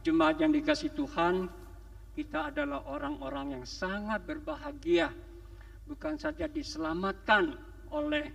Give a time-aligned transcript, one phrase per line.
[0.00, 1.44] Jemaat yang dikasih Tuhan,
[2.16, 5.12] kita adalah orang-orang yang sangat berbahagia.
[5.84, 7.52] Bukan saja diselamatkan
[7.92, 8.32] oleh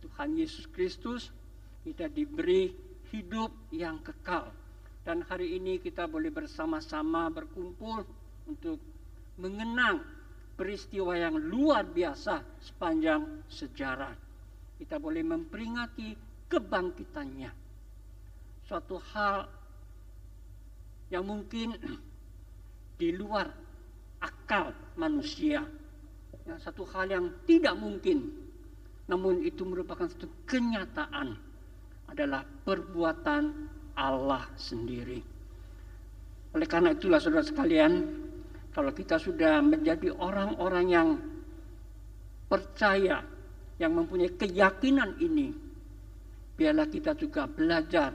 [0.00, 1.28] Tuhan Yesus Kristus,
[1.84, 2.72] kita diberi
[3.12, 4.48] hidup yang kekal.
[5.02, 8.06] Dan hari ini kita boleh bersama-sama berkumpul
[8.46, 8.78] untuk
[9.36, 10.00] mengenang
[10.56, 14.14] peristiwa yang luar biasa sepanjang sejarah.
[14.78, 16.14] Kita boleh memperingati
[16.48, 17.50] kebangkitannya.
[18.62, 19.61] Suatu hal
[21.12, 21.76] yang mungkin
[22.96, 23.52] di luar
[24.24, 25.60] akal manusia.
[26.48, 28.32] Ya, satu hal yang tidak mungkin.
[29.06, 31.36] Namun itu merupakan satu kenyataan
[32.08, 35.20] adalah perbuatan Allah sendiri.
[36.56, 37.92] Oleh karena itulah saudara sekalian,
[38.72, 41.08] kalau kita sudah menjadi orang-orang yang
[42.48, 43.20] percaya,
[43.76, 45.52] yang mempunyai keyakinan ini,
[46.56, 48.12] biarlah kita juga belajar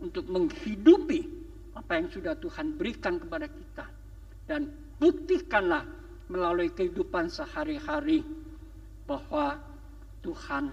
[0.00, 1.39] untuk menghidupi
[1.80, 3.88] apa yang sudah Tuhan berikan kepada kita.
[4.44, 4.68] Dan
[5.00, 5.88] buktikanlah
[6.28, 8.20] melalui kehidupan sehari-hari
[9.08, 9.56] bahwa
[10.20, 10.68] Tuhan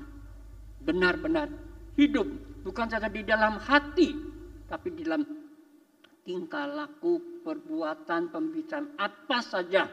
[0.84, 1.48] benar-benar
[1.96, 2.28] hidup.
[2.68, 4.12] Bukan saja di dalam hati
[4.68, 5.24] tapi di dalam
[6.28, 9.88] tingkah laku, perbuatan, pembicaraan apa saja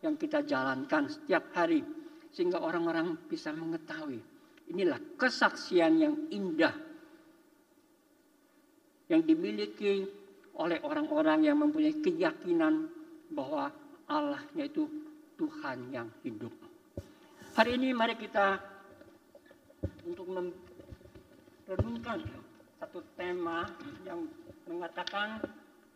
[0.00, 1.84] yang kita jalankan setiap hari.
[2.32, 4.34] Sehingga orang-orang bisa mengetahui
[4.72, 6.72] inilah kesaksian yang indah
[9.12, 10.08] yang dimiliki
[10.54, 12.86] oleh orang-orang yang mempunyai keyakinan
[13.34, 13.74] bahwa
[14.06, 14.86] Allahnya itu
[15.34, 16.52] Tuhan yang hidup.
[17.58, 18.58] Hari ini mari kita
[20.06, 22.22] untuk merenungkan
[22.78, 23.66] satu tema
[24.06, 24.26] yang
[24.70, 25.42] mengatakan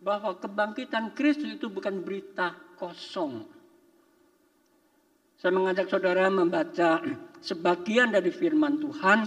[0.02, 3.46] bahwa kebangkitan Kristus itu bukan berita kosong.
[5.38, 6.98] Saya mengajak saudara membaca
[7.38, 9.22] sebagian dari firman Tuhan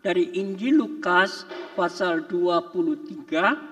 [0.00, 1.44] dari Injil Lukas
[1.76, 3.69] pasal 23.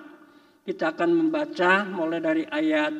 [0.68, 2.92] Kita akan membaca mulai dari ayat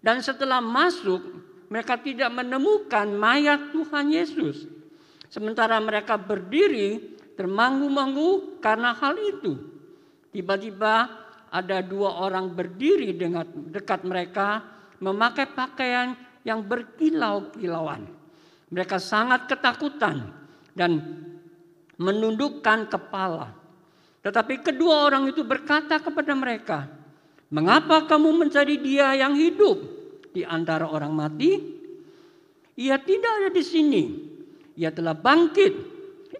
[0.00, 1.20] Dan setelah masuk,
[1.68, 4.64] mereka tidak menemukan mayat Tuhan Yesus.
[5.28, 9.56] Sementara mereka berdiri termangu-mangu karena hal itu.
[10.32, 11.21] Tiba-tiba
[11.52, 14.64] ada dua orang berdiri dengan dekat mereka
[15.04, 16.16] memakai pakaian
[16.48, 18.08] yang berkilau-kilauan.
[18.72, 20.32] Mereka sangat ketakutan
[20.72, 20.96] dan
[22.00, 23.52] menundukkan kepala.
[24.24, 26.88] Tetapi kedua orang itu berkata kepada mereka,
[27.52, 29.76] "Mengapa kamu mencari Dia yang hidup
[30.32, 31.52] di antara orang mati?
[32.80, 34.04] Ia tidak ada di sini.
[34.80, 35.72] Ia telah bangkit.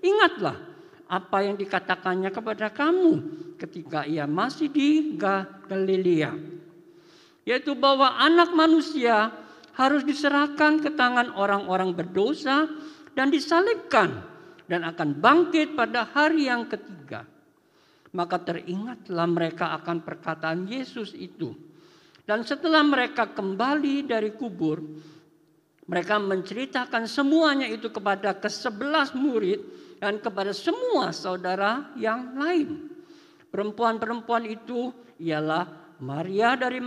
[0.01, 0.72] Ingatlah
[1.13, 3.13] apa yang dikatakannya kepada kamu
[3.61, 6.63] ketika ia masih di Galilea."
[7.43, 9.35] yaitu bahwa anak manusia
[9.75, 12.69] harus diserahkan ke tangan orang-orang berdosa
[13.17, 14.23] dan disalibkan
[14.69, 17.27] dan akan bangkit pada hari yang ketiga.
[18.13, 21.57] Maka teringatlah mereka akan perkataan Yesus itu.
[22.23, 24.79] Dan setelah mereka kembali dari kubur,
[25.87, 29.59] mereka menceritakan semuanya itu kepada kesebelas murid
[29.99, 32.91] dan kepada semua saudara yang lain.
[33.51, 35.67] Perempuan-perempuan itu ialah
[36.03, 36.79] Maria dari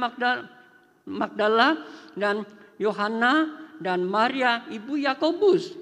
[1.06, 1.68] Magdala
[2.16, 2.48] dan
[2.80, 5.76] Yohana dan Maria ibu Yakobus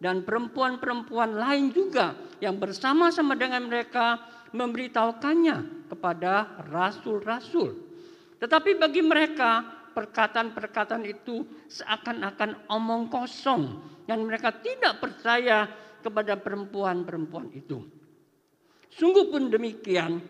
[0.00, 4.20] dan perempuan-perempuan lain juga yang bersama-sama dengan mereka
[4.52, 7.72] memberitahukannya kepada rasul-rasul.
[8.40, 9.64] Tetapi bagi mereka
[9.94, 15.70] perkataan-perkataan itu seakan-akan omong kosong dan mereka tidak percaya
[16.04, 17.80] kepada perempuan-perempuan itu.
[18.92, 20.20] Sungguh pun demikian,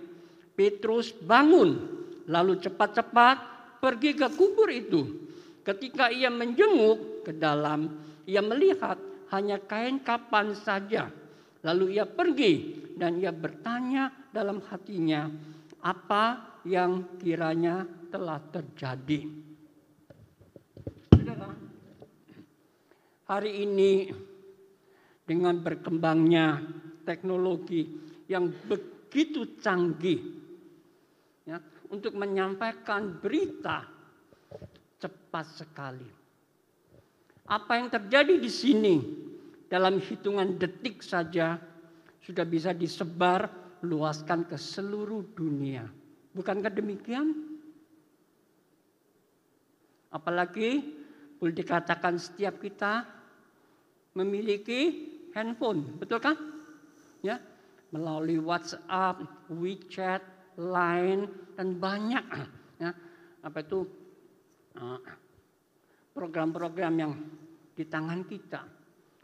[0.55, 1.83] Petrus bangun
[2.31, 3.37] lalu cepat-cepat
[3.83, 5.03] pergi ke kubur itu.
[5.65, 8.97] Ketika ia menjenguk ke dalam, ia melihat
[9.33, 11.11] hanya kain kapan saja.
[11.65, 15.27] Lalu ia pergi dan ia bertanya dalam hatinya,
[15.81, 19.44] apa yang kiranya telah terjadi.
[23.25, 24.13] Hari ini
[25.25, 26.61] dengan berkembangnya
[27.09, 27.89] teknologi
[28.29, 30.21] yang begitu canggih
[31.49, 31.57] ya,
[31.89, 33.89] untuk menyampaikan berita
[35.01, 36.09] cepat sekali.
[37.49, 38.97] Apa yang terjadi di sini
[39.73, 41.57] dalam hitungan detik saja
[42.21, 43.49] sudah bisa disebar
[43.85, 45.89] luaskan ke seluruh dunia.
[46.37, 47.57] Bukankah demikian?
[50.13, 50.81] Apalagi
[51.37, 53.14] boleh dikatakan setiap kita
[54.15, 56.39] memiliki handphone, betulkah?
[57.21, 57.43] Ya,
[57.91, 60.23] melalui WhatsApp, WeChat,
[60.55, 61.27] Line
[61.59, 62.23] dan banyak
[62.79, 62.95] ya,
[63.43, 63.83] apa itu
[64.75, 64.99] Ah,
[66.11, 67.15] program-program yang
[67.79, 68.67] di tangan kita.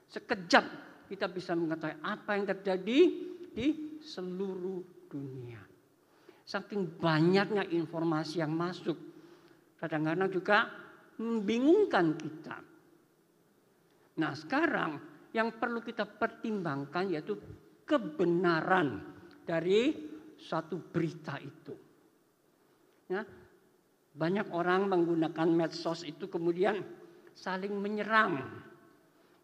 [0.06, 0.64] Sekejap
[1.10, 2.98] kita bisa mengetahui apa yang terjadi
[3.50, 5.58] di seluruh dunia.
[6.46, 8.94] Saking banyaknya informasi yang masuk,
[9.82, 10.70] kadang-kadang juga
[11.18, 12.62] membingungkan kita.
[14.20, 15.00] Nah sekarang
[15.32, 17.40] yang perlu kita pertimbangkan yaitu
[17.88, 19.00] kebenaran
[19.48, 19.96] dari
[20.36, 21.74] suatu berita itu.
[23.10, 23.26] Ya,
[24.14, 26.84] banyak orang menggunakan medsos itu kemudian
[27.34, 28.38] saling menyerang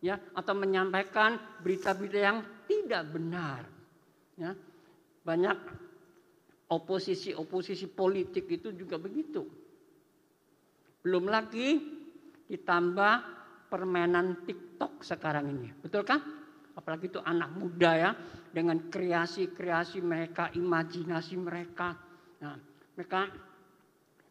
[0.04, 2.38] ya atau menyampaikan berita-berita yang
[2.68, 3.64] tidak benar.
[4.38, 4.52] Ya.
[5.26, 5.58] Banyak
[6.70, 9.42] oposisi-oposisi politik itu juga begitu.
[11.02, 11.82] Belum lagi
[12.46, 13.14] ditambah
[13.66, 14.46] permainan
[14.76, 15.72] TikTok sekarang ini.
[15.72, 16.20] Betulkah?
[16.76, 18.10] Apalagi itu anak muda ya
[18.52, 21.96] dengan kreasi-kreasi mereka, imajinasi mereka.
[22.44, 22.60] Nah,
[22.92, 23.24] mereka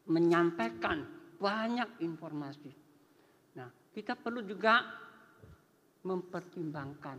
[0.06, 1.01] menyampaikan
[1.42, 2.69] banyak informasi.
[3.57, 4.86] Nah, kita perlu juga
[6.06, 7.18] mempertimbangkan.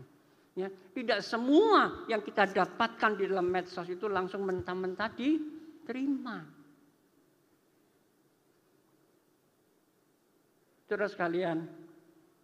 [0.54, 6.46] Ya, tidak semua yang kita dapatkan di dalam medsos itu langsung mentah-mentah diterima.
[10.86, 11.85] Saudara sekalian,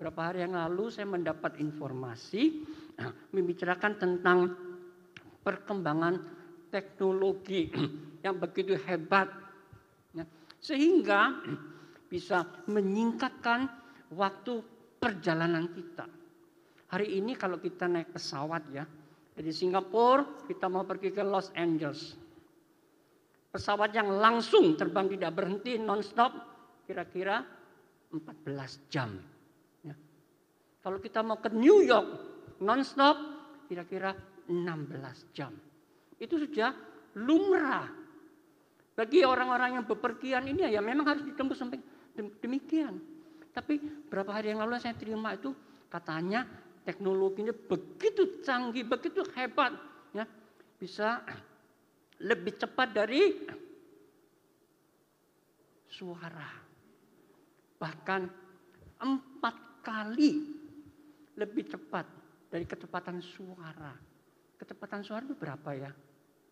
[0.02, 2.66] beberapa hari yang lalu saya mendapat informasi
[2.99, 4.50] nah, membicarakan tentang
[5.46, 6.19] perkembangan
[6.75, 7.70] teknologi
[8.26, 9.31] yang begitu hebat
[10.58, 11.38] sehingga
[12.10, 13.66] bisa menyingkatkan
[14.14, 14.62] waktu
[14.99, 16.06] perjalanan kita.
[16.90, 18.82] Hari ini kalau kita naik pesawat ya,
[19.34, 22.19] dari Singapura kita mau pergi ke Los Angeles.
[23.55, 26.31] Pesawat yang langsung terbang tidak berhenti non-stop
[26.87, 27.43] kira-kira
[28.10, 29.31] 14 jam.
[30.82, 32.08] Kalau kita mau ke New York
[32.58, 33.17] non-stop
[33.70, 34.12] kira-kira
[34.50, 35.55] 16 jam.
[36.19, 36.75] Itu sudah
[37.19, 37.87] lumrah
[38.93, 41.81] bagi orang-orang yang bepergian ini ya memang harus ditembus sampai
[42.43, 43.00] demikian.
[43.52, 45.52] Tapi berapa hari yang lalu saya terima itu
[45.88, 46.44] katanya
[46.84, 49.76] teknologinya begitu canggih, begitu hebat,
[50.12, 50.25] ya
[50.76, 51.25] bisa
[52.20, 53.49] lebih cepat dari
[55.88, 56.49] suara.
[57.81, 58.20] Bahkan
[59.00, 60.62] empat kali
[61.37, 62.06] lebih cepat
[62.52, 63.93] dari kecepatan suara.
[64.61, 65.90] Kecepatan suara itu berapa ya?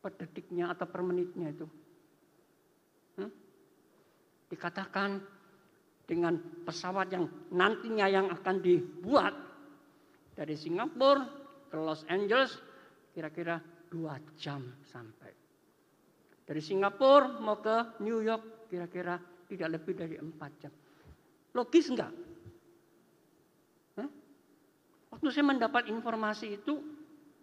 [0.00, 1.66] Per detiknya atau per menitnya itu?
[3.20, 3.30] Hmm?
[4.48, 5.20] Dikatakan
[6.08, 6.34] dengan
[6.66, 9.34] pesawat yang nantinya yang akan dibuat
[10.34, 11.22] dari Singapura
[11.70, 12.58] ke Los Angeles
[13.14, 13.60] kira-kira
[13.92, 15.30] dua jam sampai.
[16.50, 20.72] Dari Singapura mau ke New York kira-kira tidak lebih dari empat jam.
[21.54, 22.10] Logis enggak?
[25.20, 26.80] Waktu saya mendapat informasi itu,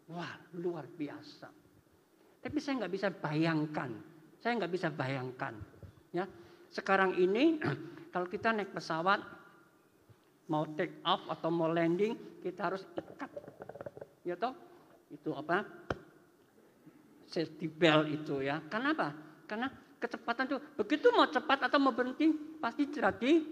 [0.10, 1.50] wah luar biasa.
[2.42, 5.54] Tapi saya nggak bisa bayangkan saya nggak bisa bayangkan.
[6.14, 6.26] Ya,
[6.72, 7.60] sekarang ini
[8.14, 9.20] kalau kita naik pesawat
[10.48, 13.28] mau take off atau mau landing kita harus ikat,
[14.24, 14.56] ya toh
[15.12, 15.68] itu apa
[17.28, 18.64] safety belt itu ya.
[18.72, 19.12] Kenapa?
[19.44, 19.68] Karena
[20.00, 22.32] kecepatan itu begitu mau cepat atau mau berhenti
[22.64, 23.44] pasti terjadi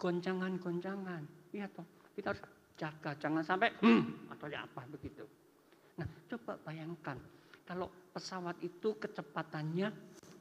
[0.00, 1.52] goncangan-goncangan.
[1.52, 1.84] Iya toh
[2.16, 2.40] kita harus
[2.80, 5.28] jaga jangan sampai hmm, atau ya apa begitu.
[6.00, 7.20] Nah coba bayangkan
[7.68, 9.92] kalau pesawat itu kecepatannya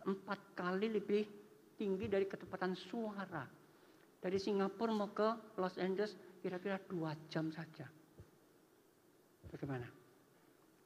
[0.08, 1.27] empat kali lebih
[1.75, 3.43] tinggi dari kecepatan suara.
[4.19, 7.88] Dari Singapura mau ke Los Angeles kira-kira dua jam saja.
[9.51, 9.88] Bagaimana?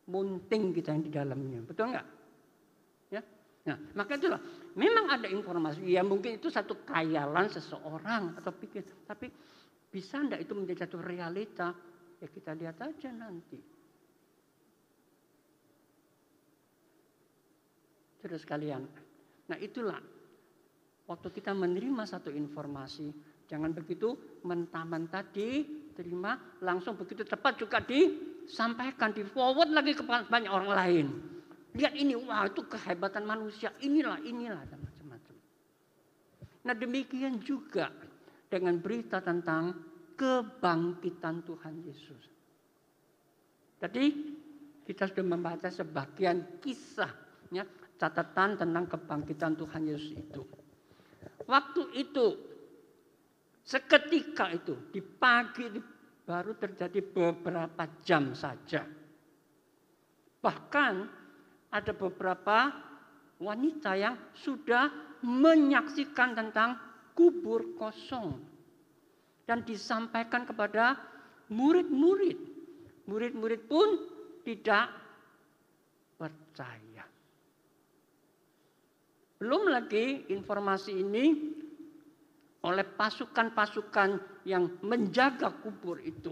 [0.09, 2.07] Munting kita yang di dalamnya, betul nggak?
[3.13, 3.21] Ya,
[3.63, 4.41] nah maka itulah.
[4.75, 9.29] Memang ada informasi, ya mungkin itu satu kayalan seseorang atau pikir, tapi
[9.93, 11.69] bisa enggak itu menjadi satu realita?
[12.17, 13.61] Ya kita lihat aja nanti.
[18.23, 18.87] Terus kalian,
[19.43, 19.99] Nah itulah
[21.05, 23.11] waktu kita menerima satu informasi
[23.53, 30.71] Jangan begitu mentah-mentah diterima, langsung begitu cepat juga disampaikan, di forward lagi ke banyak orang
[30.73, 31.05] lain.
[31.77, 35.35] Lihat ini, wah itu kehebatan manusia, inilah, inilah, dan macam-macam.
[36.63, 37.93] Nah demikian juga
[38.53, 39.73] dengan berita tentang
[40.13, 42.23] kebangkitan Tuhan Yesus.
[43.81, 44.05] Jadi
[44.85, 47.65] kita sudah membaca sebagian kisahnya
[47.97, 50.45] catatan tentang kebangkitan Tuhan Yesus itu.
[51.49, 52.27] Waktu itu
[53.65, 55.73] seketika itu di pagi
[56.21, 58.85] baru terjadi beberapa jam saja.
[60.45, 60.93] Bahkan
[61.73, 62.69] ada beberapa
[63.41, 68.37] wanita yang sudah menyaksikan tentang kubur kosong
[69.45, 70.97] dan disampaikan kepada
[71.53, 72.39] murid-murid.
[73.07, 73.89] Murid-murid pun
[74.43, 74.91] tidak
[76.15, 77.03] percaya.
[79.43, 81.25] Belum lagi informasi ini
[82.63, 84.09] oleh pasukan-pasukan
[84.47, 86.31] yang menjaga kubur itu.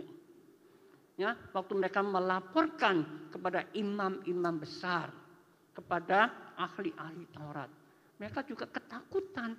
[1.19, 5.11] Ya, waktu mereka melaporkan kepada imam-imam besar,
[5.75, 7.67] kepada ahli-ahli Taurat,
[8.15, 9.53] mereka juga ketakutan.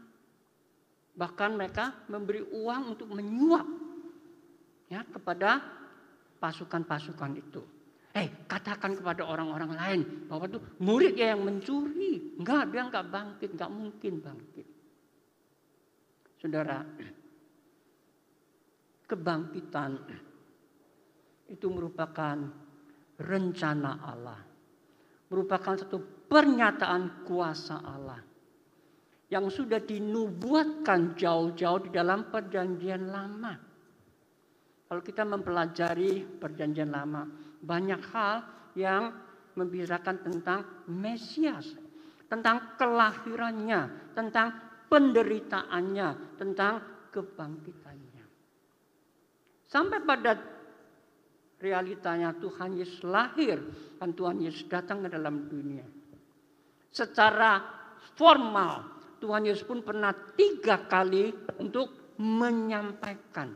[1.13, 3.69] Bahkan mereka memberi uang untuk menyuap
[4.89, 5.61] ya kepada
[6.41, 7.63] pasukan-pasukan itu.
[8.13, 12.37] Eh, katakan kepada orang-orang lain bahwa itu murid yang mencuri.
[12.37, 14.67] Enggak, dia enggak bangkit, enggak mungkin bangkit.
[16.37, 16.85] Saudara,
[19.09, 19.97] kebangkitan
[21.49, 22.37] itu merupakan
[23.17, 24.41] rencana Allah.
[25.33, 28.21] Merupakan satu pernyataan kuasa Allah.
[29.33, 33.57] Yang sudah dinubuatkan jauh-jauh di dalam perjanjian lama.
[34.93, 37.25] Kalau kita mempelajari perjanjian lama,
[37.65, 38.45] banyak hal
[38.77, 39.09] yang
[39.57, 41.73] membicarakan tentang Mesias,
[42.29, 44.53] tentang kelahirannya, tentang
[44.93, 48.25] penderitaannya, tentang kebangkitannya.
[49.65, 50.37] Sampai pada
[51.57, 53.65] realitanya Tuhan Yesus lahir
[53.97, 55.89] dan Tuhan Yesus datang ke dalam dunia.
[56.93, 57.65] Secara
[58.13, 58.92] formal
[59.23, 61.31] Tuhan Yesus pun pernah tiga kali
[61.63, 63.55] untuk menyampaikan,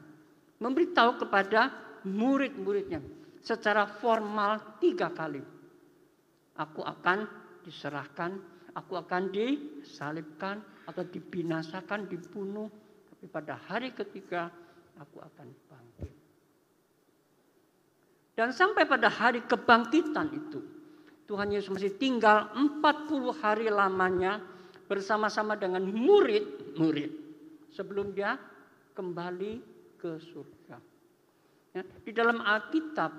[0.63, 1.75] memberitahu kepada
[2.07, 3.03] murid-muridnya
[3.43, 5.43] secara formal tiga kali.
[6.55, 7.27] Aku akan
[7.67, 8.39] diserahkan,
[8.79, 12.71] aku akan disalibkan atau dibinasakan, dibunuh.
[13.11, 14.47] Tapi pada hari ketiga
[15.03, 16.15] aku akan bangkit.
[18.39, 20.61] Dan sampai pada hari kebangkitan itu,
[21.27, 24.56] Tuhan Yesus masih tinggal 40 hari lamanya
[24.87, 27.13] bersama-sama dengan murid-murid
[27.75, 28.39] sebelum dia
[28.95, 29.61] kembali
[29.99, 30.79] ke surga.
[31.77, 33.13] Ya, di dalam Alkitab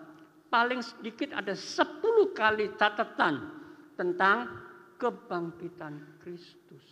[0.50, 3.54] paling sedikit ada 10 kali catatan
[3.94, 4.50] tentang
[4.98, 6.86] kebangkitan Kristus.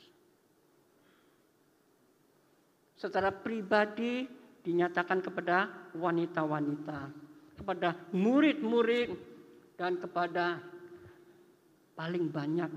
[2.96, 4.29] Secara pribadi
[4.62, 7.00] dinyatakan kepada wanita-wanita,
[7.58, 9.10] kepada murid-murid
[9.77, 10.58] dan kepada
[11.96, 12.72] paling banyak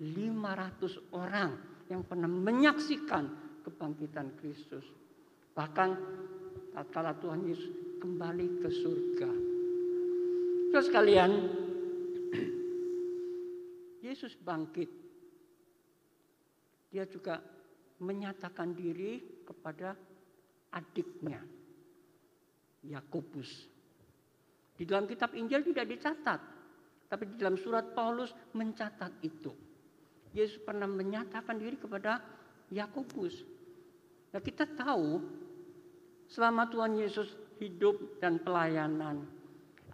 [0.00, 1.50] 500 orang
[1.92, 3.24] yang pernah menyaksikan
[3.60, 4.88] kebangkitan Kristus.
[5.52, 5.88] Bahkan
[6.72, 9.30] tatkala Tuhan Yesus kembali ke surga,
[10.70, 11.30] Terus sekalian,
[14.06, 14.86] Yesus bangkit.
[16.90, 17.42] Dia juga
[17.98, 19.98] menyatakan diri kepada
[20.70, 21.42] adiknya,
[22.86, 23.50] Yakobus.
[24.78, 26.40] Di dalam kitab Injil tidak dicatat,
[27.10, 29.69] tapi di dalam surat Paulus mencatat itu.
[30.36, 32.22] Yesus pernah menyatakan diri kepada
[32.70, 33.42] Yakobus.
[34.30, 35.18] Nah kita tahu
[36.30, 39.26] selama Tuhan Yesus hidup dan pelayanan,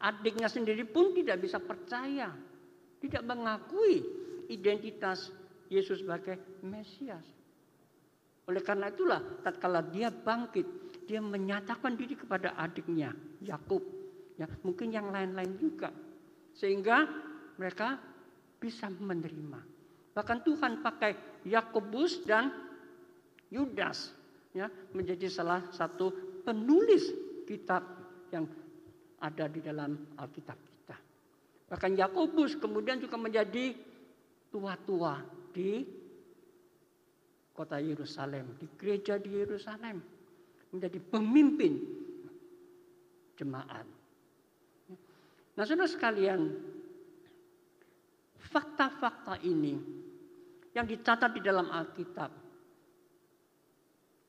[0.00, 2.28] Adiknya sendiri pun tidak bisa percaya,
[3.00, 4.04] tidak mengakui
[4.52, 5.32] identitas
[5.72, 7.24] Yesus sebagai Mesias.
[8.46, 10.66] Oleh karena itulah tatkala dia bangkit,
[11.08, 13.10] dia menyatakan diri kepada adiknya
[13.42, 13.82] Yakub,
[14.36, 15.90] ya mungkin yang lain-lain juga,
[16.54, 17.08] sehingga
[17.56, 17.98] mereka
[18.60, 19.75] bisa menerima.
[20.16, 22.48] Bahkan Tuhan pakai Yakobus dan
[23.52, 24.16] Yudas
[24.56, 26.08] ya menjadi salah satu
[26.40, 27.12] penulis
[27.44, 27.84] kitab
[28.32, 28.48] yang
[29.20, 30.96] ada di dalam Alkitab kita.
[31.68, 33.76] Bahkan Yakobus kemudian juga menjadi
[34.48, 35.20] tua-tua
[35.52, 35.84] di
[37.52, 40.00] kota Yerusalem, di gereja di Yerusalem,
[40.72, 41.76] menjadi pemimpin
[43.36, 43.84] jemaat.
[45.56, 46.40] Nah, saudara sekalian,
[48.36, 50.04] fakta-fakta ini
[50.76, 52.28] yang dicatat di dalam Alkitab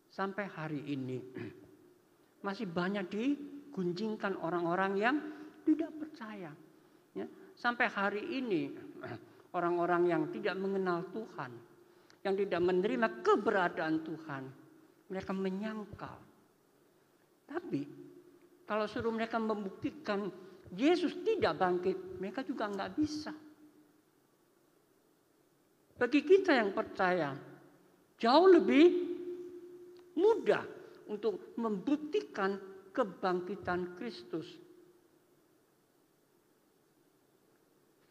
[0.08, 1.20] sampai hari ini
[2.48, 3.26] masih banyak di
[3.76, 5.16] gunjingkan orang-orang yang
[5.68, 6.50] tidak percaya.
[7.12, 7.28] Ya.
[7.52, 8.72] Sampai hari ini
[9.58, 11.52] orang-orang yang tidak mengenal Tuhan,
[12.24, 14.44] yang tidak menerima keberadaan Tuhan,
[15.12, 16.20] mereka menyangkal
[17.48, 17.82] Tapi
[18.68, 20.28] kalau suruh mereka membuktikan
[20.76, 23.32] Yesus tidak bangkit, mereka juga nggak bisa.
[25.98, 27.34] Bagi kita yang percaya,
[28.22, 28.86] jauh lebih
[30.14, 30.62] mudah
[31.10, 32.54] untuk membuktikan
[32.94, 34.46] kebangkitan Kristus.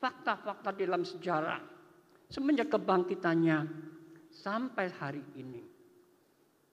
[0.02, 1.62] Fakta-fakta dalam sejarah
[2.26, 3.58] semenjak kebangkitannya
[4.30, 5.62] sampai hari ini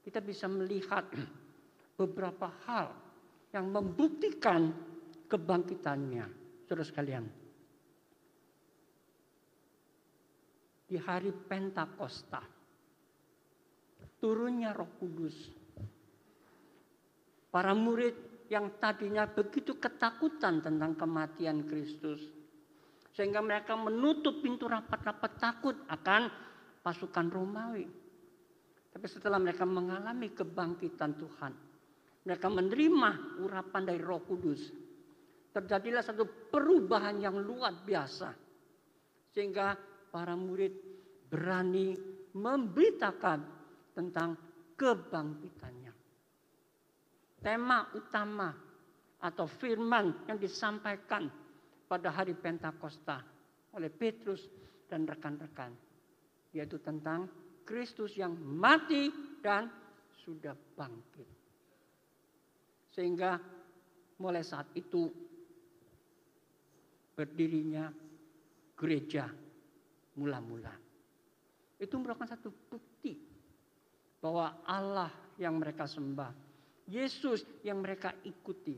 [0.04, 1.08] kita bisa melihat
[1.96, 2.92] beberapa hal
[3.56, 4.76] yang membuktikan
[5.32, 6.26] kebangkitannya.
[6.68, 7.43] Saudara sekalian.
[10.94, 12.38] Di hari Pentakosta.
[14.22, 15.34] Turunnya roh kudus.
[17.50, 22.22] Para murid yang tadinya begitu ketakutan tentang kematian Kristus.
[23.10, 26.30] Sehingga mereka menutup pintu rapat-rapat takut akan
[26.86, 27.90] pasukan Romawi.
[28.94, 31.54] Tapi setelah mereka mengalami kebangkitan Tuhan,
[32.22, 34.70] mereka menerima urapan dari Roh Kudus.
[35.58, 38.30] Terjadilah satu perubahan yang luar biasa.
[39.34, 40.78] Sehingga para murid
[41.26, 41.98] berani
[42.38, 43.40] memberitakan
[43.98, 44.38] tentang
[44.78, 45.94] kebangkitannya.
[47.42, 48.54] Tema utama
[49.18, 51.26] atau firman yang disampaikan
[51.90, 53.26] pada hari Pentakosta
[53.74, 54.46] oleh Petrus
[54.86, 55.74] dan rekan-rekan.
[56.54, 57.26] Yaitu tentang
[57.66, 59.10] Kristus yang mati
[59.42, 59.66] dan
[60.14, 61.30] sudah bangkit.
[62.94, 63.42] Sehingga
[64.22, 65.10] mulai saat itu
[67.18, 67.90] berdirinya
[68.78, 69.26] gereja
[70.18, 70.74] mula-mula.
[71.78, 73.18] Itu merupakan satu bukti
[74.24, 76.32] bahwa Allah yang mereka sembah,
[76.88, 78.76] Yesus yang mereka ikuti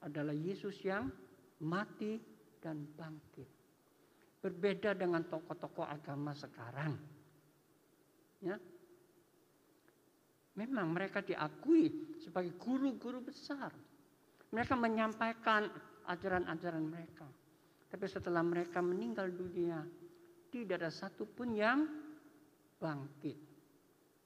[0.00, 1.10] adalah Yesus yang
[1.64, 2.16] mati
[2.62, 3.48] dan bangkit.
[4.40, 6.96] Berbeda dengan tokoh-tokoh agama sekarang.
[8.40, 8.56] Ya,
[10.60, 13.72] Memang mereka diakui sebagai guru-guru besar.
[14.52, 15.70] Mereka menyampaikan
[16.04, 17.24] ajaran-ajaran mereka.
[17.90, 19.82] Tapi setelah mereka meninggal dunia,
[20.50, 21.84] tidak ada satupun yang
[22.78, 23.38] bangkit.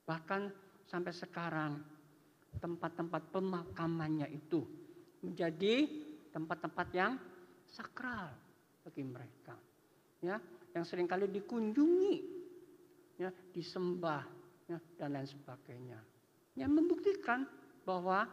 [0.05, 0.43] Bahkan
[0.85, 1.73] sampai sekarang
[2.61, 4.61] tempat-tempat pemakamannya itu
[5.25, 5.89] menjadi
[6.29, 7.17] tempat-tempat yang
[7.65, 8.29] sakral
[8.85, 9.57] bagi mereka.
[10.21, 10.37] Ya,
[10.77, 12.17] yang sering kali dikunjungi,
[13.17, 14.25] ya, disembah,
[14.69, 16.01] ya, dan lain sebagainya
[16.55, 17.47] yang membuktikan
[17.83, 18.27] bahwa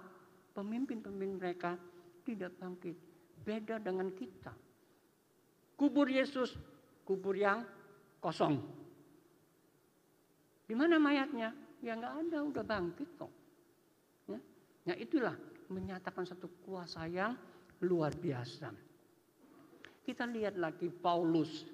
[0.53, 1.71] pemimpin-pemimpin mereka
[2.21, 2.95] tidak bangkit.
[3.41, 4.53] Beda dengan kita.
[5.81, 6.53] Kubur Yesus,
[7.01, 7.65] kubur yang
[8.21, 8.61] kosong.
[10.69, 11.49] Di mana mayatnya?
[11.81, 13.33] Ya nggak ada, udah bangkit kok.
[14.29, 14.37] Ya,
[14.85, 15.33] ya itulah
[15.73, 17.33] menyatakan satu kuasa yang
[17.81, 18.69] luar biasa.
[20.05, 21.65] Kita lihat lagi Paulus.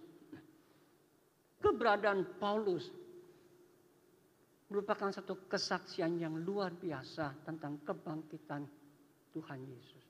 [1.60, 2.88] Keberadaan Paulus
[4.72, 8.63] merupakan satu kesaksian yang luar biasa tentang kebangkitan
[9.36, 10.07] Tuhan Yesus.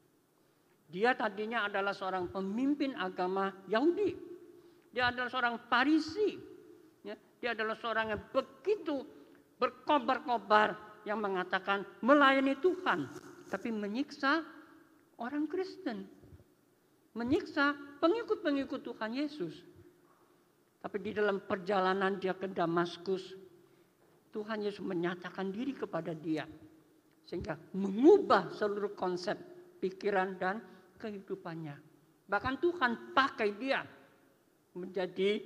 [0.88, 4.16] Dia tadinya adalah seorang pemimpin agama Yahudi.
[4.96, 6.40] Dia adalah seorang Parisi.
[7.04, 9.04] Ya, dia adalah seorang yang begitu
[9.60, 13.12] berkobar-kobar yang mengatakan melayani Tuhan.
[13.52, 14.44] Tapi menyiksa
[15.20, 16.08] orang Kristen.
[17.16, 19.60] Menyiksa pengikut-pengikut Tuhan Yesus.
[20.80, 23.36] Tapi di dalam perjalanan dia ke Damaskus,
[24.32, 26.48] Tuhan Yesus menyatakan diri kepada dia.
[27.28, 29.36] Sehingga mengubah seluruh konsep
[29.84, 30.64] pikiran dan
[30.98, 31.78] kehidupannya.
[32.28, 33.86] Bahkan Tuhan pakai dia
[34.76, 35.40] menjadi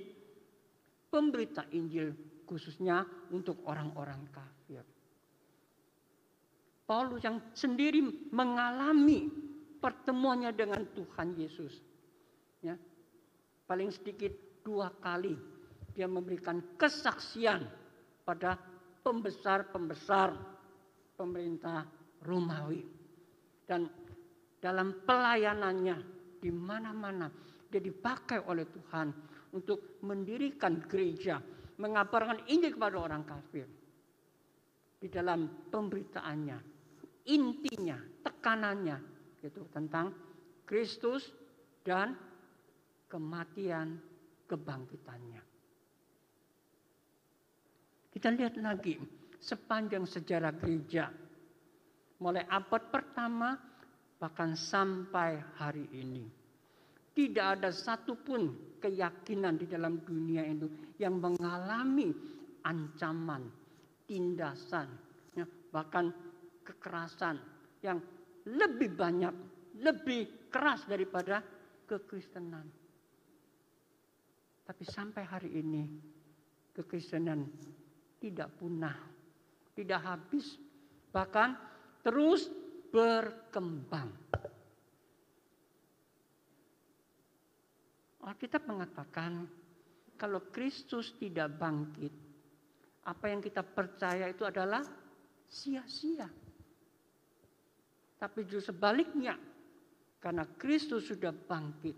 [1.12, 2.12] pemberita Injil
[2.48, 4.82] khususnya untuk orang-orang kafir.
[6.82, 8.02] Paulus yang sendiri
[8.34, 9.30] mengalami
[9.78, 11.80] pertemuannya dengan Tuhan Yesus.
[12.60, 12.76] Ya,
[13.64, 15.34] paling sedikit dua kali
[15.92, 17.64] dia memberikan kesaksian
[18.24, 18.56] pada
[19.02, 20.34] pembesar-pembesar
[21.16, 21.84] pemerintah
[22.24, 22.82] Romawi.
[23.66, 23.88] Dan
[24.62, 25.98] dalam pelayanannya
[26.38, 27.26] di mana-mana
[27.66, 29.10] dia dipakai oleh Tuhan
[29.58, 31.42] untuk mendirikan gereja,
[31.82, 33.66] mengabarkan Injil kepada orang kafir.
[35.02, 36.58] Di dalam pemberitaannya,
[37.26, 38.96] intinya, tekanannya
[39.42, 40.14] itu tentang
[40.62, 41.34] Kristus
[41.82, 42.14] dan
[43.10, 43.98] kematian
[44.46, 45.42] kebangkitannya.
[48.12, 48.94] Kita lihat lagi
[49.42, 51.10] sepanjang sejarah gereja.
[52.22, 53.71] Mulai abad pertama
[54.22, 56.22] bahkan sampai hari ini.
[57.10, 60.70] Tidak ada satupun keyakinan di dalam dunia itu
[61.02, 62.14] yang mengalami
[62.62, 63.50] ancaman,
[64.06, 64.86] tindasan,
[65.34, 65.42] ya,
[65.74, 66.14] bahkan
[66.62, 67.36] kekerasan
[67.82, 67.98] yang
[68.46, 69.34] lebih banyak,
[69.82, 71.42] lebih keras daripada
[71.90, 72.64] kekristenan.
[74.62, 75.82] Tapi sampai hari ini
[76.70, 77.42] kekristenan
[78.22, 78.94] tidak punah,
[79.74, 80.54] tidak habis.
[81.10, 81.50] Bahkan
[82.06, 82.61] terus
[82.92, 84.12] berkembang.
[88.22, 89.48] Alkitab mengatakan
[90.14, 92.14] kalau Kristus tidak bangkit,
[93.02, 94.86] apa yang kita percaya itu adalah
[95.50, 96.30] sia-sia.
[98.22, 99.34] Tapi justru sebaliknya,
[100.22, 101.96] karena Kristus sudah bangkit,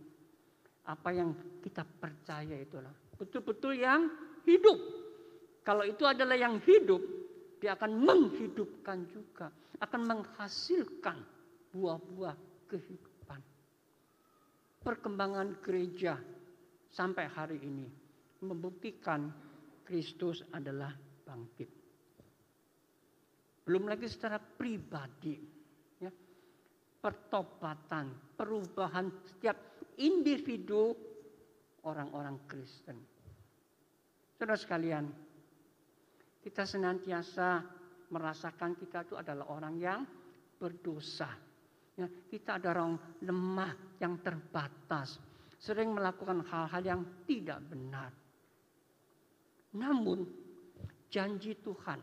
[0.88, 4.08] apa yang kita percaya itulah betul-betul yang
[4.48, 4.76] hidup.
[5.64, 7.00] Kalau itu adalah yang hidup,
[7.64, 9.48] dia akan menghidupkan juga,
[9.80, 11.16] akan menghasilkan
[11.72, 12.36] buah-buah
[12.68, 13.40] kehidupan.
[14.84, 16.20] Perkembangan gereja
[16.92, 17.88] sampai hari ini
[18.44, 19.32] membuktikan
[19.80, 20.92] Kristus adalah
[21.24, 21.70] bangkit.
[23.64, 25.40] Belum lagi secara pribadi,
[26.04, 26.12] ya,
[27.00, 29.56] pertobatan, perubahan setiap
[30.04, 30.92] individu
[31.88, 33.00] orang-orang Kristen.
[34.36, 35.08] Saudara sekalian,
[36.44, 37.64] kita senantiasa
[38.12, 40.04] merasakan kita itu adalah orang yang
[40.60, 41.32] berdosa.
[41.96, 45.16] Ya, kita ada orang lemah yang terbatas,
[45.56, 48.12] sering melakukan hal-hal yang tidak benar.
[49.72, 50.28] Namun
[51.08, 52.02] janji Tuhan,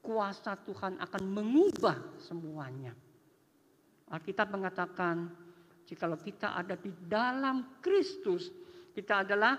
[0.00, 2.96] kuasa Tuhan akan mengubah semuanya.
[4.10, 5.28] Alkitab mengatakan,
[5.84, 8.48] jikalau kita ada di dalam Kristus,
[8.96, 9.54] kita adalah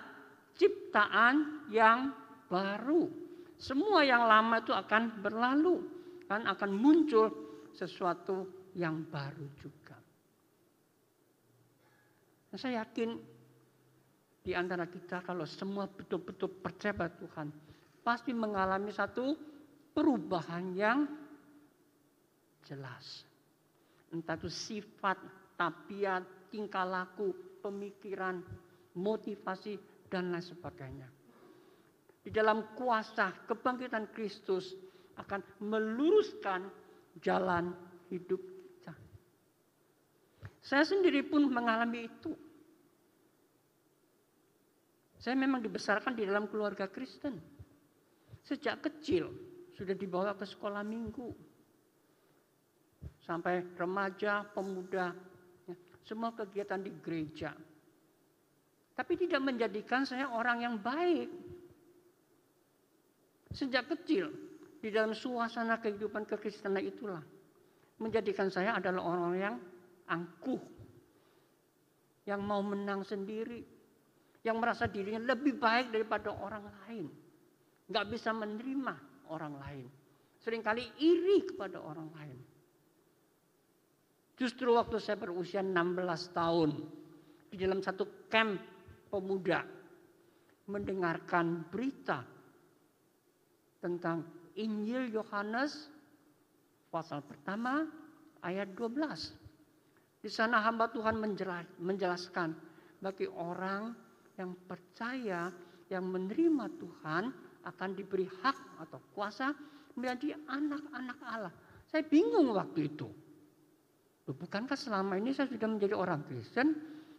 [0.57, 2.11] ciptaan yang
[2.49, 3.30] baru.
[3.61, 5.85] Semua yang lama itu akan berlalu,
[6.25, 7.29] kan akan muncul
[7.77, 9.93] sesuatu yang baru juga.
[12.49, 13.21] Nah, saya yakin
[14.41, 17.47] di antara kita kalau semua betul-betul percaya pada Tuhan
[18.01, 19.37] pasti mengalami satu
[19.93, 21.05] perubahan yang
[22.65, 23.29] jelas.
[24.09, 25.21] Entah itu sifat,
[25.53, 28.41] tabiat, tingkah laku, pemikiran,
[28.97, 29.77] motivasi,
[30.09, 31.20] dan lain sebagainya.
[32.21, 34.77] Di dalam kuasa kebangkitan Kristus
[35.17, 36.69] akan meluruskan
[37.17, 37.73] jalan
[38.13, 38.93] hidup kita.
[40.61, 42.31] Saya sendiri pun mengalami itu.
[45.21, 47.37] Saya memang dibesarkan di dalam keluarga Kristen.
[48.41, 49.29] Sejak kecil
[49.77, 51.29] sudah dibawa ke sekolah minggu.
[53.21, 55.13] Sampai remaja, pemuda,
[55.69, 57.53] ya, semua kegiatan di gereja.
[58.97, 61.29] Tapi tidak menjadikan saya orang yang baik.
[63.51, 64.31] Sejak kecil
[64.79, 67.21] di dalam suasana kehidupan kekristenan itulah
[67.99, 69.55] menjadikan saya adalah orang yang
[70.07, 70.59] angkuh.
[72.25, 73.61] Yang mau menang sendiri,
[74.41, 77.05] yang merasa dirinya lebih baik daripada orang lain.
[77.91, 78.93] Nggak bisa menerima
[79.29, 79.85] orang lain.
[80.41, 82.39] Seringkali iri kepada orang lain.
[84.39, 86.71] Justru waktu saya berusia 16 tahun.
[87.51, 88.57] Di dalam satu camp
[89.11, 89.61] pemuda.
[90.71, 92.25] Mendengarkan berita
[93.81, 94.23] tentang
[94.55, 95.89] Injil Yohanes
[96.93, 97.89] pasal pertama
[98.45, 100.21] ayat 12.
[100.21, 101.17] Di sana hamba Tuhan
[101.81, 102.53] menjelaskan
[103.01, 103.97] bagi orang
[104.37, 105.49] yang percaya,
[105.89, 107.23] yang menerima Tuhan
[107.65, 109.53] akan diberi hak atau kuasa
[109.97, 111.53] menjadi anak-anak Allah.
[111.89, 113.09] Saya bingung waktu itu.
[114.31, 116.71] Bukankah selama ini saya sudah menjadi orang Kristen,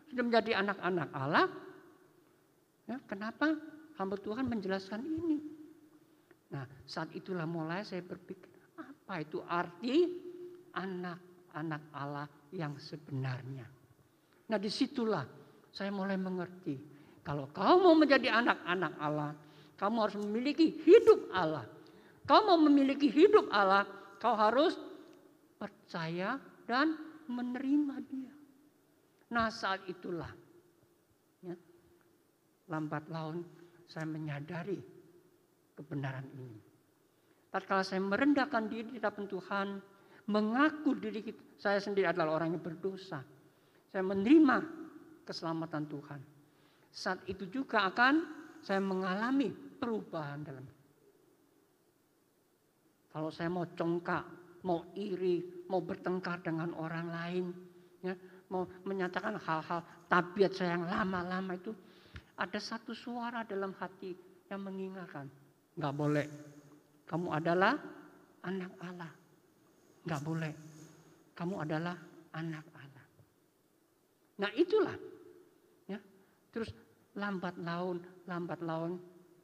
[0.08, 1.44] sudah menjadi anak-anak Allah?
[2.88, 3.52] Ya, kenapa
[4.00, 5.61] hamba Tuhan menjelaskan ini?
[6.52, 10.08] Nah, saat itulah mulai saya berpikir, apa itu arti
[10.76, 13.64] anak-anak Allah yang sebenarnya?
[14.52, 15.24] Nah, di situlah
[15.72, 19.30] saya mulai mengerti kalau kau mau menjadi anak-anak Allah,
[19.78, 21.66] kamu harus memiliki hidup Allah.
[22.26, 23.86] Kau mau memiliki hidup Allah,
[24.18, 24.74] kau harus
[25.58, 26.98] percaya dan
[27.30, 28.34] menerima dia.
[29.30, 30.30] Nah saat itulah,
[31.46, 31.54] ya,
[32.66, 33.46] lambat laun
[33.86, 34.82] saya menyadari
[35.84, 36.58] kebenaran ini.
[37.52, 39.68] Tatkala saya merendahkan diri di hadapan Tuhan,
[40.30, 41.20] mengaku diri
[41.60, 43.20] saya sendiri adalah orang yang berdosa.
[43.92, 44.56] Saya menerima
[45.28, 46.20] keselamatan Tuhan
[46.92, 48.14] saat itu juga akan
[48.60, 49.48] saya mengalami
[49.80, 50.66] perubahan dalam.
[53.08, 54.24] Kalau saya mau congkak,
[54.64, 57.44] mau iri, mau bertengkar dengan orang lain,
[58.04, 58.14] ya,
[58.52, 61.72] mau menyatakan hal-hal tabiat saya yang lama-lama itu,
[62.36, 64.16] ada satu suara dalam hati
[64.48, 65.28] yang mengingatkan,
[65.76, 66.26] nggak boleh.
[67.08, 67.74] Kamu adalah
[68.44, 69.12] anak Allah,
[70.04, 70.52] nggak boleh.
[71.32, 71.96] Kamu adalah
[72.36, 73.06] anak Allah.
[74.40, 74.96] Nah itulah,
[75.88, 76.00] ya.
[76.52, 76.72] Terus
[77.16, 78.96] lambat laun, lambat laun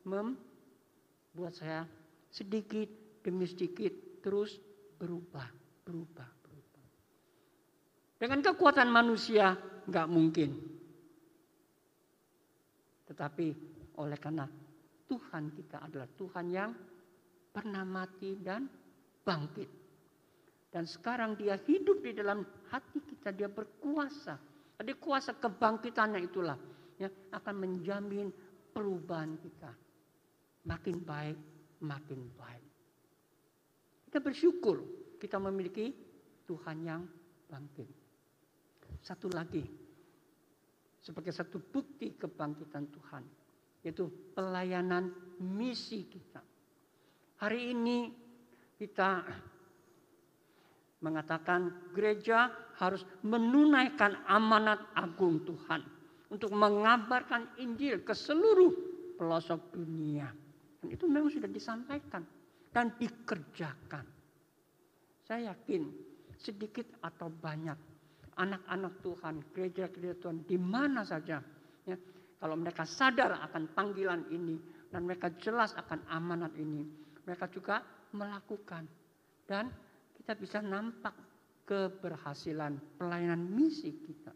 [0.09, 1.85] membuat saya
[2.33, 2.89] sedikit
[3.21, 4.57] demi sedikit terus
[4.97, 5.49] berubah,
[5.85, 6.87] berubah, berubah.
[8.19, 9.57] Dengan kekuatan manusia
[9.89, 10.51] nggak mungkin.
[13.09, 13.47] Tetapi
[13.97, 14.45] oleh karena
[15.09, 16.71] Tuhan kita adalah Tuhan yang
[17.49, 18.69] pernah mati dan
[19.25, 19.71] bangkit.
[20.69, 24.37] Dan sekarang dia hidup di dalam hati kita, dia berkuasa.
[24.79, 26.55] Jadi kuasa kebangkitannya itulah
[27.01, 28.29] ya akan menjamin
[28.71, 29.73] perubahan kita.
[30.69, 31.39] Makin baik,
[31.81, 32.67] makin baik.
[34.07, 34.77] Kita bersyukur
[35.17, 35.91] kita memiliki
[36.45, 37.03] Tuhan yang
[37.49, 37.89] bangkit.
[39.01, 39.65] Satu lagi,
[41.01, 43.25] sebagai satu bukti kebangkitan Tuhan,
[43.83, 46.43] yaitu pelayanan misi kita.
[47.39, 48.11] Hari ini
[48.79, 49.23] kita
[50.99, 55.83] mengatakan gereja harus menunaikan amanat agung Tuhan
[56.31, 58.75] untuk mengabarkan Injil ke seluruh
[59.15, 60.27] pelosok dunia.
[60.79, 62.23] Dan itu memang sudah disampaikan
[62.75, 64.07] dan dikerjakan.
[65.23, 65.91] Saya yakin
[66.39, 67.79] sedikit atau banyak
[68.39, 71.43] anak-anak Tuhan, gereja-gereja Tuhan di mana saja
[71.83, 71.97] ya,
[72.39, 74.57] kalau mereka sadar akan panggilan ini
[74.89, 76.87] dan mereka jelas akan amanat ini,
[77.27, 77.83] mereka juga
[78.15, 78.87] melakukan
[79.45, 79.69] dan
[80.15, 81.13] kita bisa nampak
[81.69, 84.33] keberhasilan pelayanan misi kita.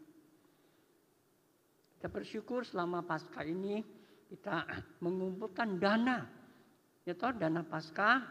[1.97, 3.81] Kita bersyukur selama pasca ini
[4.29, 4.67] kita
[5.05, 6.27] mengumpulkan dana.
[7.03, 8.21] Ya toh dana pasca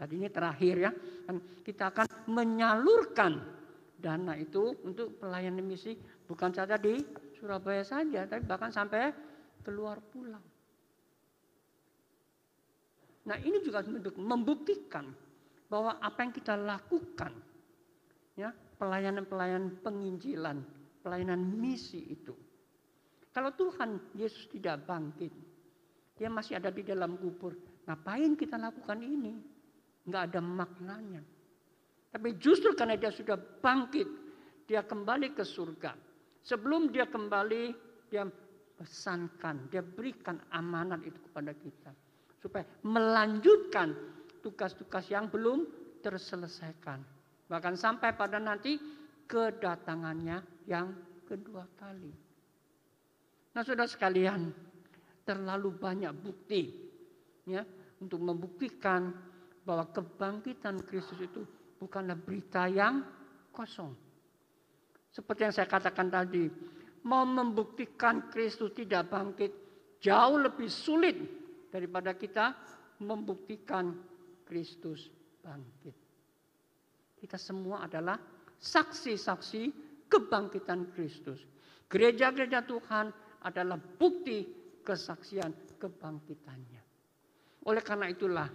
[0.00, 0.92] hari ini terakhir ya.
[1.28, 3.36] Dan kita akan menyalurkan
[3.98, 6.96] dana itu untuk pelayanan misi bukan saja di
[7.38, 9.14] Surabaya saja tapi bahkan sampai
[9.62, 10.42] keluar pulau.
[13.28, 13.84] Nah, ini juga
[14.16, 15.04] membuktikan
[15.68, 17.32] bahwa apa yang kita lakukan
[18.34, 20.64] ya, pelayanan-pelayanan penginjilan,
[21.04, 22.32] pelayanan misi itu
[23.38, 25.30] kalau Tuhan Yesus tidak bangkit,
[26.18, 27.54] dia masih ada di dalam kubur.
[27.86, 29.38] Ngapain kita lakukan ini?
[30.10, 31.22] Nggak ada maknanya.
[32.10, 34.08] Tapi justru karena dia sudah bangkit,
[34.66, 35.94] dia kembali ke surga.
[36.48, 37.76] Sebelum dia kembali,
[38.08, 38.24] dia
[38.80, 41.92] pesankan, dia berikan amanat itu kepada kita.
[42.40, 43.92] Supaya melanjutkan
[44.40, 45.68] tugas-tugas yang belum
[46.00, 47.04] terselesaikan.
[47.52, 48.80] Bahkan sampai pada nanti
[49.28, 50.88] kedatangannya yang
[51.28, 52.08] kedua kali.
[53.52, 54.48] Nah, saudara sekalian,
[55.28, 56.72] terlalu banyak bukti
[57.44, 57.60] ya
[58.00, 59.12] untuk membuktikan
[59.68, 61.44] bahwa kebangkitan Kristus itu
[61.76, 63.04] bukanlah berita yang
[63.52, 64.07] kosong.
[65.12, 66.46] Seperti yang saya katakan tadi,
[67.08, 69.52] mau membuktikan Kristus tidak bangkit
[69.98, 71.16] jauh lebih sulit
[71.72, 72.54] daripada kita
[73.02, 73.94] membuktikan
[74.46, 75.10] Kristus
[75.42, 75.96] bangkit.
[77.18, 78.18] Kita semua adalah
[78.58, 79.62] saksi-saksi
[80.06, 81.42] kebangkitan Kristus.
[81.88, 83.10] Gereja-gereja Tuhan
[83.42, 84.44] adalah bukti
[84.82, 86.82] kesaksian kebangkitannya.
[87.68, 88.48] Oleh karena itulah,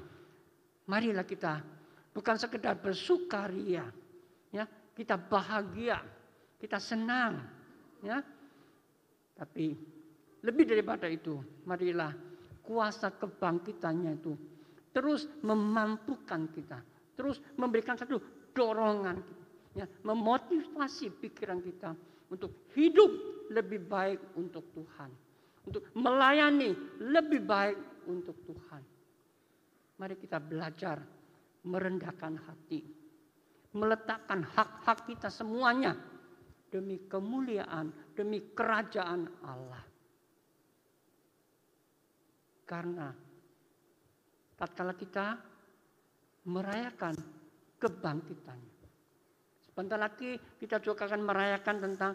[0.89, 1.61] marilah kita
[2.13, 3.85] bukan sekedar bersukaria,
[4.49, 6.01] ya, kita bahagia,
[6.63, 7.43] kita senang,
[7.99, 8.23] ya.
[9.35, 9.75] Tapi
[10.47, 11.35] lebih daripada itu,
[11.67, 12.15] marilah
[12.63, 14.31] kuasa kebangkitannya itu
[14.95, 16.79] terus memampukan kita,
[17.19, 18.15] terus memberikan satu
[18.55, 19.19] dorongan,
[19.75, 21.91] ya, memotivasi pikiran kita
[22.31, 23.11] untuk hidup
[23.51, 25.11] lebih baik untuk Tuhan.
[25.67, 28.83] Untuk melayani lebih baik untuk Tuhan.
[29.99, 30.99] Mari kita belajar
[31.63, 32.83] merendahkan hati.
[33.73, 35.95] Meletakkan hak-hak kita semuanya
[36.73, 39.85] demi kemuliaan, demi kerajaan Allah.
[42.65, 43.13] Karena
[44.57, 45.37] tatkala kita
[46.49, 47.13] merayakan
[47.77, 48.73] kebangkitannya.
[49.61, 52.13] Sebentar lagi kita juga akan merayakan tentang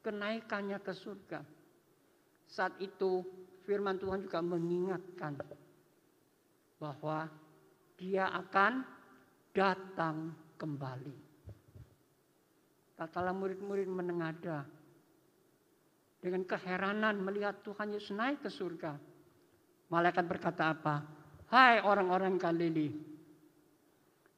[0.00, 1.40] kenaikannya ke surga.
[2.48, 3.20] Saat itu
[3.68, 5.36] firman Tuhan juga mengingatkan
[6.80, 7.28] bahwa
[8.00, 8.82] dia akan
[9.52, 11.31] datang kembali.
[13.02, 14.62] Tatkala murid-murid menengada
[16.22, 18.94] dengan keheranan melihat Tuhan Yesus naik ke surga.
[19.90, 21.02] Malaikat berkata apa?
[21.50, 22.94] Hai orang-orang Galili,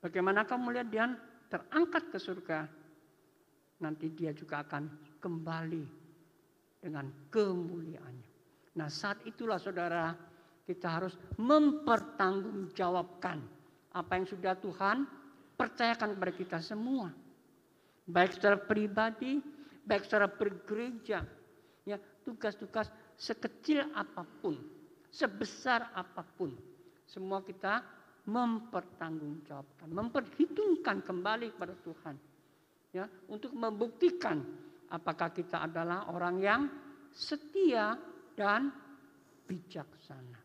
[0.00, 1.12] bagaimana kamu melihat dia
[1.52, 2.64] terangkat ke surga?
[3.84, 5.84] Nanti dia juga akan kembali
[6.80, 8.30] dengan kemuliaannya.
[8.80, 10.16] Nah saat itulah saudara
[10.64, 13.44] kita harus mempertanggungjawabkan
[13.92, 15.04] apa yang sudah Tuhan
[15.52, 17.23] percayakan kepada kita semua.
[18.04, 19.40] Baik secara pribadi,
[19.84, 21.24] baik secara bergereja.
[21.84, 24.56] Ya, tugas-tugas sekecil apa pun,
[25.08, 26.52] sebesar apa pun,
[27.04, 27.84] semua kita
[28.24, 32.16] mempertanggungjawabkan, memperhitungkan kembali kepada Tuhan.
[32.94, 34.40] Ya, untuk membuktikan
[34.88, 36.62] apakah kita adalah orang yang
[37.12, 37.98] setia
[38.32, 38.72] dan
[39.44, 40.40] bijaksana.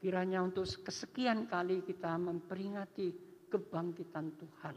[0.00, 4.76] Kiranya untuk kesekian kali kita memperingati kebangkitan Tuhan.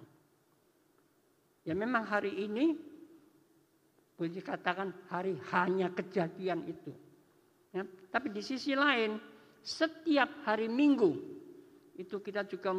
[1.64, 2.76] Ya memang hari ini
[4.18, 6.92] boleh dikatakan hari hanya kejadian itu.
[7.74, 9.18] Ya, tapi di sisi lain
[9.64, 11.12] setiap hari Minggu
[11.98, 12.74] itu kita juga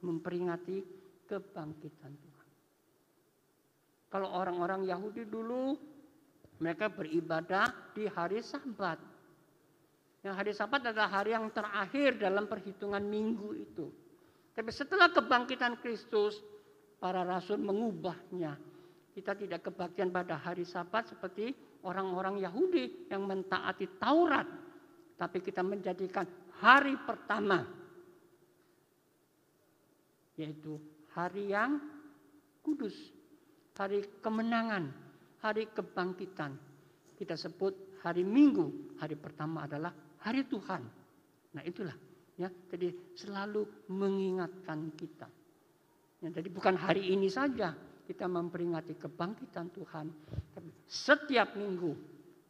[0.00, 0.80] memperingati
[1.28, 2.48] kebangkitan Tuhan.
[4.12, 5.72] Kalau orang-orang Yahudi dulu
[6.62, 9.00] mereka beribadah di hari Sabat.
[10.22, 14.01] Yang hari Sabat adalah hari yang terakhir dalam perhitungan minggu itu.
[14.52, 16.36] Tapi setelah kebangkitan Kristus,
[17.02, 18.54] para rasul mengubahnya.
[19.10, 21.50] Kita tidak kebaktian pada hari Sabat seperti
[21.82, 24.46] orang-orang Yahudi yang mentaati Taurat.
[25.18, 26.24] Tapi kita menjadikan
[26.62, 27.66] hari pertama.
[30.38, 30.78] Yaitu
[31.10, 31.82] hari yang
[32.62, 32.94] kudus.
[33.74, 34.94] Hari kemenangan.
[35.42, 36.54] Hari kebangkitan.
[37.18, 38.96] Kita sebut hari Minggu.
[39.02, 39.90] Hari pertama adalah
[40.22, 40.82] hari Tuhan.
[41.52, 41.98] Nah itulah
[42.42, 45.30] Ya, jadi selalu mengingatkan kita.
[46.18, 47.70] Ya, jadi bukan hari ini saja
[48.02, 50.10] kita memperingati kebangkitan Tuhan,
[50.50, 51.94] tapi setiap minggu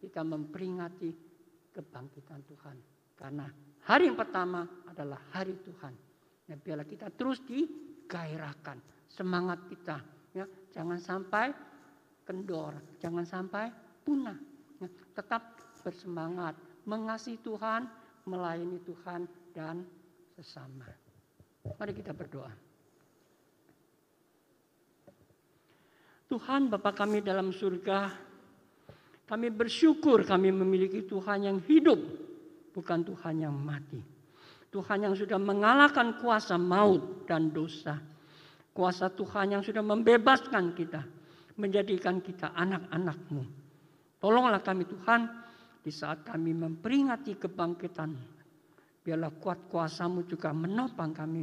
[0.00, 1.12] kita memperingati
[1.76, 2.76] kebangkitan Tuhan.
[3.20, 3.44] Karena
[3.85, 5.92] hari yang pertama adalah hari Tuhan.
[6.48, 8.81] Ya, biarlah kita terus digairahkan
[9.12, 10.00] semangat kita.
[10.33, 11.52] Ya, jangan sampai
[12.24, 13.68] kendor, jangan sampai
[14.00, 14.40] punah.
[14.81, 16.57] Ya, tetap bersemangat,
[16.88, 17.85] mengasihi Tuhan,
[18.24, 19.84] melayani Tuhan dan
[20.34, 20.88] sesama.
[21.62, 22.50] Mari kita berdoa.
[26.32, 28.08] Tuhan Bapa kami dalam surga,
[29.28, 32.00] kami bersyukur kami memiliki Tuhan yang hidup,
[32.72, 34.00] bukan Tuhan yang mati.
[34.72, 38.00] Tuhan yang sudah mengalahkan kuasa maut dan dosa.
[38.72, 41.04] Kuasa Tuhan yang sudah membebaskan kita,
[41.60, 43.44] menjadikan kita anak-anakmu.
[44.16, 45.28] Tolonglah kami Tuhan,
[45.84, 48.10] di saat kami memperingati kebangkitan
[49.02, 51.42] Biarlah kuat kuasamu juga menopang kami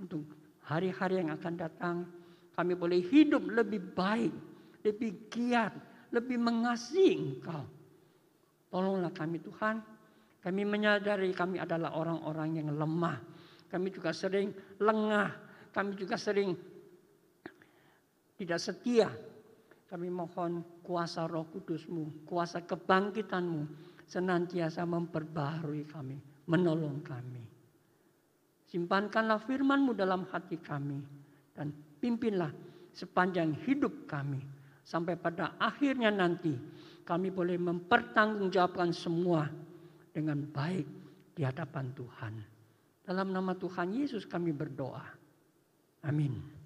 [0.00, 0.24] untuk
[0.64, 1.96] hari-hari yang akan datang.
[2.56, 4.32] Kami boleh hidup lebih baik,
[4.82, 5.76] lebih giat,
[6.16, 7.64] lebih mengasihi Engkau.
[8.72, 9.84] Tolonglah kami Tuhan.
[10.40, 13.20] Kami menyadari kami adalah orang-orang yang lemah.
[13.68, 14.48] Kami juga sering
[14.80, 15.28] lengah.
[15.68, 16.56] Kami juga sering
[18.40, 19.12] tidak setia.
[19.92, 23.60] Kami mohon kuasa roh kudusmu, kuasa kebangkitanmu
[24.08, 27.44] senantiasa memperbaharui kami menolong kami.
[28.68, 31.00] Simpankanlah firman-Mu dalam hati kami
[31.52, 32.52] dan pimpinlah
[32.92, 34.40] sepanjang hidup kami
[34.84, 36.56] sampai pada akhirnya nanti
[37.04, 39.48] kami boleh mempertanggungjawabkan semua
[40.12, 40.84] dengan baik
[41.32, 42.34] di hadapan Tuhan.
[43.08, 45.04] Dalam nama Tuhan Yesus kami berdoa.
[46.04, 46.57] Amin.